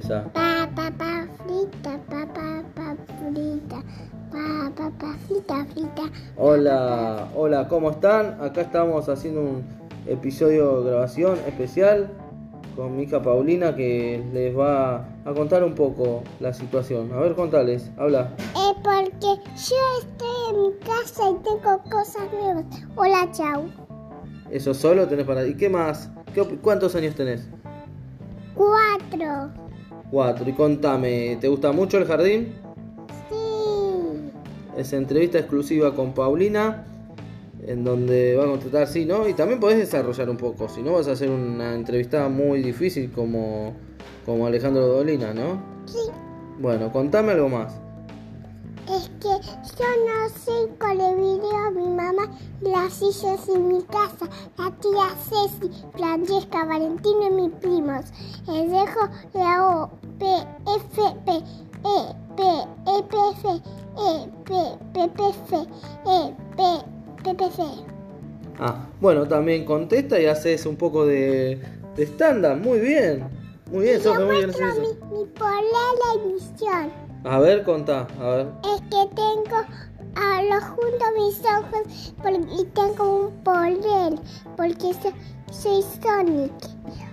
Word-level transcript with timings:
esa. 0.00 0.24
Pa, 0.32 0.68
pa, 0.74 0.90
pa, 0.98 1.26
frita, 1.44 1.98
pa, 2.08 2.26
pa, 2.34 2.62
pa, 2.74 2.96
frita. 3.20 3.82
Pa, 4.32 4.70
pa, 4.76 4.90
pa, 4.98 5.14
frita, 5.26 5.64
frita. 5.72 6.02
Hola, 6.36 7.28
hola, 7.34 7.68
¿cómo 7.68 7.90
están? 7.90 8.40
Acá 8.40 8.62
estamos 8.62 9.08
haciendo 9.08 9.40
un 9.40 9.64
episodio 10.06 10.82
de 10.82 10.90
grabación 10.90 11.38
especial 11.46 12.10
con 12.76 12.96
mi 12.96 13.02
hija 13.02 13.20
Paulina 13.20 13.74
que 13.74 14.24
les 14.32 14.56
va 14.56 15.04
a 15.24 15.34
contar 15.34 15.62
un 15.64 15.74
poco 15.74 16.22
la 16.38 16.52
situación. 16.54 17.12
A 17.12 17.18
ver, 17.18 17.34
contales, 17.34 17.90
habla. 17.98 18.30
Es 18.38 18.74
porque 18.82 19.42
yo 19.44 19.76
estoy 20.00 20.54
en 20.54 20.62
mi 20.62 20.72
casa 20.78 21.30
y 21.30 21.34
tengo 21.42 21.82
cosas 21.90 22.22
nuevas. 22.32 22.64
Hola, 22.96 23.28
chau. 23.32 23.64
¿Eso 24.50 24.72
solo 24.74 25.06
tenés 25.08 25.26
para... 25.26 25.46
¿Y 25.46 25.54
qué 25.54 25.68
más? 25.68 26.10
¿Qué 26.32 26.40
op- 26.40 26.60
¿Cuántos 26.62 26.94
años 26.94 27.14
tenés? 27.14 27.46
Cuatro. 28.54 29.50
Cuatro. 30.10 30.48
Y 30.48 30.52
contame, 30.52 31.36
¿te 31.40 31.48
gusta 31.48 31.72
mucho 31.72 31.98
el 31.98 32.04
jardín? 32.06 32.54
Sí. 33.28 33.36
Es 34.76 34.92
entrevista 34.92 35.38
exclusiva 35.38 35.94
con 35.94 36.12
Paulina, 36.12 36.84
en 37.66 37.84
donde 37.84 38.36
va 38.36 38.44
a 38.44 38.46
contestar 38.46 38.86
sí, 38.86 39.04
¿no? 39.04 39.28
Y 39.28 39.34
también 39.34 39.60
podés 39.60 39.78
desarrollar 39.78 40.28
un 40.30 40.36
poco, 40.36 40.68
si 40.68 40.82
no 40.82 40.92
vas 40.94 41.08
a 41.08 41.12
hacer 41.12 41.30
una 41.30 41.74
entrevista 41.74 42.28
muy 42.28 42.62
difícil 42.62 43.10
como, 43.12 43.74
como 44.26 44.46
Alejandro 44.46 44.86
Dolina, 44.86 45.32
¿no? 45.32 45.62
Sí. 45.86 45.98
Bueno, 46.58 46.92
contame 46.92 47.32
algo 47.32 47.48
más. 47.48 47.80
Que 49.20 49.28
yo 49.28 49.86
no 50.06 50.28
sé 50.30 50.68
con 50.78 51.00
el 51.00 51.16
video 51.16 51.56
a 51.66 51.70
mi 51.70 51.88
mamá 51.88 52.22
las 52.60 52.92
sillas 52.94 53.48
en 53.48 53.68
mi 53.68 53.82
casa, 53.84 54.28
la 54.56 54.70
tía 54.80 55.08
Ceci, 55.28 55.70
Francesca, 55.92 56.64
Valentino 56.64 57.26
y 57.26 57.30
mis 57.30 57.50
primos. 57.56 58.04
Les 58.46 58.70
dejo 58.70 59.08
la 59.34 59.68
O, 59.68 59.90
P, 60.18 60.26
F, 60.26 61.02
P, 61.26 61.32
E, 61.32 62.14
P, 62.36 62.42
E, 62.86 63.02
P, 63.10 63.16
F, 63.32 63.62
E, 63.98 64.28
P, 64.44 64.54
P, 64.94 65.08
P, 65.08 65.28
F, 65.28 65.56
E, 66.06 66.34
P, 66.56 66.62
P, 67.24 67.34
P, 67.34 67.44
F. 67.46 67.62
Ah, 68.58 68.86
bueno, 69.00 69.26
también 69.26 69.64
contesta 69.64 70.20
y 70.20 70.26
haces 70.26 70.66
un 70.66 70.76
poco 70.76 71.04
de, 71.06 71.60
de 71.96 72.02
stand-up, 72.06 72.56
muy 72.56 72.78
bien. 72.80 73.28
Muy 73.70 73.84
bien, 73.84 74.00
Yo 74.00 74.14
muy 74.14 74.24
muestro 74.24 74.66
gracioso. 74.66 74.80
mi, 75.10 75.18
mi 75.18 75.24
polera 75.26 76.24
emisión. 76.24 77.09
A 77.24 77.38
ver, 77.38 77.62
contá, 77.64 78.06
a 78.20 78.28
ver. 78.36 78.46
Es 78.64 78.80
que 78.82 79.14
tengo 79.14 79.56
a 80.16 80.42
lo 80.42 80.60
junto 80.60 81.04
mis 81.16 81.40
ojos 81.40 82.14
y 82.58 82.64
tengo 82.66 83.26
un 83.26 83.44
poder 83.44 84.18
porque 84.56 84.94
so- 84.94 85.12
soy 85.52 85.82
Sonic. 86.02 86.52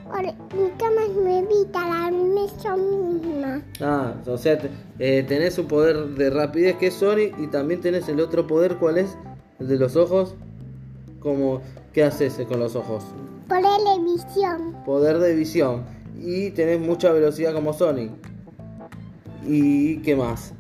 Ahora, 0.09 0.33
mi 0.55 0.69
cama 0.78 1.02
es 1.03 1.16
nuevita, 1.16 1.85
la 1.88 2.11
mesa 2.11 2.78
misma. 2.78 3.61
Ah, 3.81 4.13
o 4.25 4.38
sea, 4.38 4.58
eh, 5.00 5.25
tenés 5.28 5.58
un 5.58 5.67
poder 5.67 5.97
de 6.16 6.30
rapidez 6.30 6.78
que 6.78 6.88
es 6.88 6.94
Sonic 6.94 7.38
y 7.38 7.47
también 7.47 7.81
tenés 7.81 8.08
el 8.08 8.22
otro 8.22 8.47
poder, 8.47 8.78
¿cuál 8.78 9.00
es? 9.00 9.17
El 9.59 9.67
de 9.67 9.78
los 9.78 9.97
ojos. 9.97 10.35
Como, 11.19 11.61
¿qué 11.91 12.03
haces 12.05 12.39
con 12.47 12.59
los 12.59 12.75
ojos? 12.78 13.03
Por 13.50 13.61
la 13.61 13.97
visión. 14.02 14.73
Poder 14.85 15.17
de 15.19 15.35
visión. 15.35 15.83
Y 16.17 16.52
tenés 16.52 16.80
mucha 16.80 17.11
velocidad 17.11 17.53
como 17.53 17.73
Sonic. 17.73 18.11
¿Y 19.46 19.98
qué 19.98 20.16
más? 20.16 20.54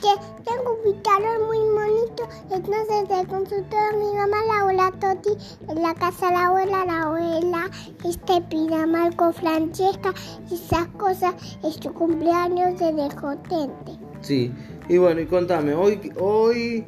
Que 0.00 0.08
tengo 0.44 0.74
un 0.74 0.82
pizarrón 0.82 1.46
muy 1.46 1.58
bonito, 1.58 2.28
entonces 2.50 3.08
le 3.08 3.26
consultó 3.26 3.76
a 3.76 3.96
mi 3.96 4.16
mamá, 4.16 4.36
la 4.48 4.60
abuela 4.60 4.92
Toti, 4.98 5.30
en 5.68 5.82
la 5.82 5.94
casa 5.94 6.26
de 6.26 6.32
la 6.32 6.46
abuela, 6.46 6.84
la 6.84 7.02
abuela, 7.02 7.70
este 8.04 8.40
pijama 8.42 9.10
con 9.12 9.32
Francesca 9.32 10.12
y 10.50 10.54
esas 10.54 10.88
cosas, 10.98 11.34
es 11.62 11.74
su 11.74 11.92
cumpleaños 11.94 12.80
de 12.80 12.92
Dejotente. 12.92 13.92
Sí. 14.22 14.52
Y 14.88 14.98
bueno, 14.98 15.20
y 15.20 15.26
contame, 15.26 15.74
hoy, 15.74 16.12
hoy, 16.18 16.84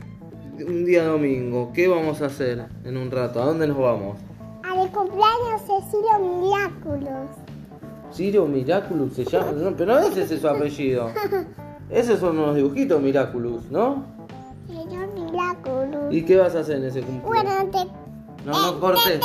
un 0.66 0.84
día 0.84 1.04
domingo, 1.04 1.70
¿qué 1.72 1.86
vamos 1.86 2.20
a 2.20 2.26
hacer 2.26 2.66
en 2.84 2.96
un 2.96 3.10
rato? 3.10 3.40
¿A 3.40 3.46
dónde 3.46 3.68
nos 3.68 3.78
vamos? 3.78 4.18
Al 4.64 4.90
cumpleaños 4.90 5.60
Cecilio 5.66 6.18
Milagros. 6.18 7.43
Ciro 8.14 8.46
Miraculous 8.46 9.12
se 9.14 9.24
llama, 9.24 9.52
no, 9.52 9.74
pero 9.76 9.94
no 9.94 10.06
es 10.06 10.16
ese 10.16 10.38
su 10.38 10.48
apellido. 10.48 11.10
Esos 11.90 12.18
son 12.20 12.38
unos 12.38 12.56
dibujitos 12.56 13.00
Miraculous, 13.02 13.70
¿no? 13.70 14.04
Señor 14.66 15.08
Milagros. 15.14 16.12
¿Y 16.14 16.22
qué 16.24 16.36
vas 16.38 16.54
a 16.54 16.60
hacer 16.60 16.76
en 16.78 16.84
ese 16.84 17.02
cumpleaños? 17.02 17.52
Bueno, 17.54 17.70
te... 17.70 18.46
No, 18.46 18.72
no 18.72 18.80
cortes. 18.80 19.20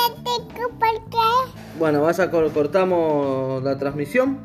Bueno, 1.77 2.01
vas 2.01 2.19
a 2.19 2.29
cor- 2.31 2.51
cortamos 2.51 3.63
la 3.63 3.77
transmisión. 3.77 4.39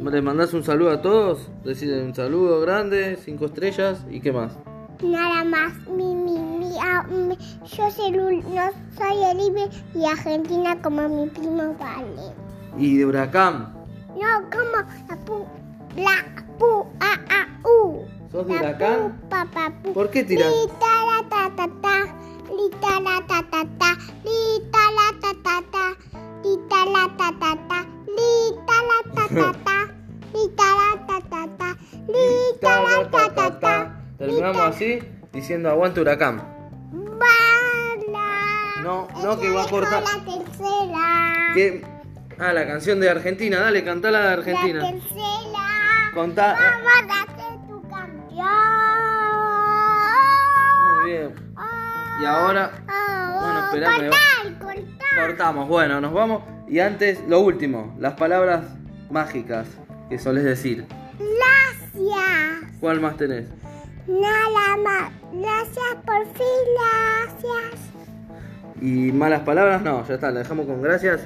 Le 0.00 0.22
mandás 0.22 0.52
un 0.54 0.62
saludo 0.64 0.90
a 0.90 1.02
todos. 1.02 1.48
Decirle 1.64 2.02
un 2.04 2.14
saludo 2.14 2.60
grande, 2.60 3.16
cinco 3.24 3.46
estrellas 3.46 4.04
y 4.10 4.20
qué 4.20 4.32
más. 4.32 4.52
Nada 5.02 5.44
más, 5.44 5.72
mi, 5.88 6.14
mi, 6.14 6.38
mi, 6.38 6.70
ah, 6.80 7.04
mi- 7.08 7.36
yo 7.66 7.90
soy, 7.90 8.10
no 8.12 8.70
soy 8.96 9.24
Elibe 9.30 9.68
y 9.94 10.04
Argentina 10.06 10.80
como 10.82 11.08
mi 11.08 11.28
primo 11.28 11.74
Vale. 11.78 12.32
Y 12.78 12.96
de 12.96 13.06
Huracán. 13.06 13.73
No, 14.14 14.48
como 14.50 14.78
la 15.08 15.16
pu, 15.24 15.46
la 15.96 16.16
pu, 16.58 16.86
a, 17.00 17.12
a, 17.36 17.68
u. 17.68 18.06
¿Sos 18.30 18.46
de 18.46 18.52
Huracán? 18.54 19.18
pu, 19.20 19.28
pa, 19.28 19.44
pa, 19.52 19.70
pu. 19.82 19.92
¿Por 19.92 20.10
qué 20.10 20.24
tiras? 20.24 20.50
Lita 20.50 20.92
la 21.08 21.28
ta 21.28 21.50
ta 21.56 21.66
ta, 21.82 21.96
lita 22.48 23.00
la 23.00 23.16
ta 23.26 23.42
ta 23.50 23.64
ta, 23.78 23.90
lita 24.24 24.82
la 24.96 25.06
ta 25.20 25.32
ta 25.42 25.62
ta, 25.72 25.84
lita 26.44 26.84
la 26.94 27.04
ta 27.18 27.28
ta 27.40 27.52
ta, 27.68 27.78
lita 28.06 28.78
la 28.88 29.02
ta 29.14 29.28
ta 29.34 29.52
ta, 29.64 29.78
lita 30.32 30.66
la 30.78 31.06
ta 31.06 31.20
ta 31.30 31.42
ta, 31.58 31.76
lita 32.06 32.82
la 32.82 33.10
ta 33.10 33.34
ta 33.34 33.60
ta. 33.60 34.00
Terminamos 34.18 34.62
así 34.62 35.00
diciendo 35.32 35.70
aguante 35.70 36.00
Huracán. 36.00 36.40
Bala. 36.92 38.82
No, 38.82 39.08
no, 39.22 39.40
que 39.40 39.50
va 39.50 39.64
a 39.64 39.68
cortar. 39.68 40.02
La 40.04 40.24
tercera. 40.24 41.52
¿Qué? 41.54 41.93
Ah, 42.38 42.52
la 42.52 42.66
canción 42.66 43.00
de 43.00 43.08
Argentina. 43.10 43.60
Dale, 43.60 43.84
cantala 43.84 44.20
de 44.20 44.32
Argentina. 44.34 44.80
La 44.82 44.90
tercera. 44.90 46.10
Contá. 46.14 46.52
A 46.52 46.56
ser 46.56 47.66
tu 47.68 47.82
campeón. 47.88 48.46
Muy 51.02 51.10
bien. 51.10 51.34
Y 52.20 52.24
ahora 52.24 52.70
Oh, 52.88 53.40
Bueno, 53.40 53.64
esperame, 53.66 54.08
Cortar, 54.10 54.58
cortar. 54.58 55.26
cortamos. 55.26 55.68
Bueno, 55.68 56.00
nos 56.00 56.12
vamos. 56.12 56.42
Y 56.68 56.78
antes, 56.80 57.20
lo 57.28 57.40
último, 57.40 57.94
las 57.98 58.14
palabras 58.14 58.64
mágicas 59.10 59.66
que 60.08 60.18
solés 60.18 60.44
decir. 60.44 60.86
Gracias. 61.18 62.72
¿Cuál 62.80 63.00
más 63.00 63.16
tenés? 63.16 63.46
Nada 64.06 64.76
más. 64.82 65.12
Gracias 65.32 65.96
por 66.06 66.24
fin, 66.34 66.64
gracias. 66.76 67.80
Y 68.80 69.12
malas 69.12 69.40
palabras, 69.42 69.82
no, 69.82 70.06
ya 70.06 70.14
está, 70.14 70.30
la 70.30 70.40
dejamos 70.40 70.66
con 70.66 70.82
gracias. 70.82 71.22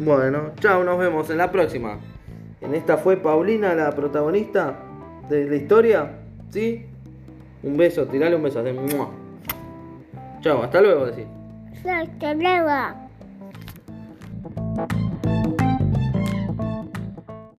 Bueno, 0.00 0.52
chao, 0.60 0.82
nos 0.82 0.98
vemos 0.98 1.30
en 1.30 1.38
la 1.38 1.50
próxima. 1.50 1.98
En 2.60 2.74
esta 2.74 2.96
fue 2.96 3.16
Paulina 3.16 3.74
la 3.74 3.90
protagonista 3.92 4.76
de 5.28 5.44
la 5.48 5.56
historia, 5.56 6.18
¿sí? 6.50 6.86
Un 7.62 7.76
beso, 7.76 8.06
tirale 8.06 8.36
un 8.36 8.42
beso, 8.42 8.60
así. 8.60 9.10
Chao, 10.40 10.62
hasta 10.62 10.80
luego, 10.80 11.06
decir. 11.06 11.26
Hasta. 11.82 13.04